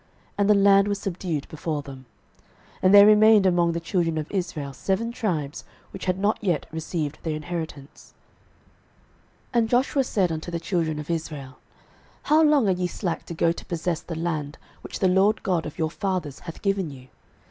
And 0.35 0.49
the 0.49 0.55
land 0.55 0.87
was 0.87 0.97
subdued 0.97 1.47
before 1.47 1.83
them. 1.83 2.07
06:018:002 2.77 2.77
And 2.81 2.93
there 2.95 3.05
remained 3.05 3.45
among 3.45 3.73
the 3.73 3.79
children 3.79 4.17
of 4.17 4.31
Israel 4.31 4.73
seven 4.73 5.11
tribes, 5.11 5.63
which 5.91 6.05
had 6.05 6.17
not 6.17 6.39
yet 6.43 6.65
received 6.71 7.19
their 7.21 7.35
inheritance. 7.35 8.15
06:018:003 9.53 9.59
And 9.59 9.69
Joshua 9.69 10.03
said 10.03 10.31
unto 10.31 10.49
the 10.49 10.59
children 10.59 10.97
of 10.97 11.11
Israel, 11.11 11.59
How 12.23 12.41
long 12.41 12.67
are 12.67 12.71
ye 12.71 12.87
slack 12.87 13.27
to 13.27 13.35
go 13.35 13.51
to 13.51 13.65
possess 13.65 14.01
the 14.01 14.15
land, 14.17 14.57
which 14.81 14.97
the 14.97 15.07
LORD 15.07 15.43
God 15.43 15.67
of 15.67 15.77
your 15.77 15.91
fathers 15.91 16.39
hath 16.39 16.63
given 16.63 16.89
you? 16.89 17.09